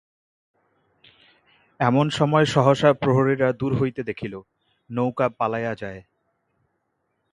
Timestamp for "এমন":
1.79-2.05